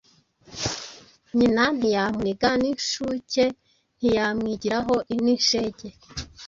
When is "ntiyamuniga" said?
1.77-2.49